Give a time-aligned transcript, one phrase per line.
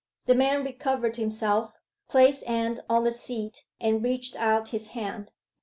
[0.25, 1.77] The man recovered himself,
[2.09, 5.31] placed Anne on the seat, and reached out his hand.